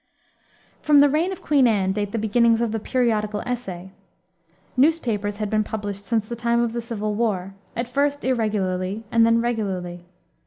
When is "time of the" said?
6.35-6.81